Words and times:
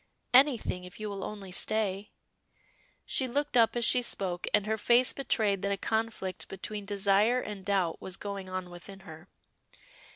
"Anything, 0.33 0.83
if 0.83 0.99
you 0.99 1.11
will 1.11 1.23
only 1.23 1.51
stay." 1.51 2.09
She 3.05 3.27
looked 3.27 3.55
up 3.55 3.75
as 3.75 3.85
she 3.85 4.01
spoke, 4.01 4.47
and 4.51 4.65
her 4.65 4.75
face 4.75 5.13
betrayed 5.13 5.61
that 5.61 5.71
a 5.71 5.77
conflict 5.77 6.47
between 6.47 6.85
desire 6.87 7.39
and 7.39 7.63
doubt 7.63 8.01
was 8.01 8.17
going 8.17 8.49
on 8.49 8.71
within 8.71 9.01
her. 9.01 9.27